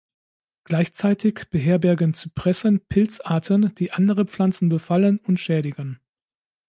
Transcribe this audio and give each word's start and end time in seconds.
Gleichzeitig 0.63 1.45
beherbergen 1.51 2.15
Zypressen 2.15 2.79
Pilzarten, 2.87 3.75
die 3.75 3.91
andere 3.91 4.25
Pflanzen 4.25 4.67
befallen 4.67 5.19
und 5.19 5.39
schädigen. 5.39 5.99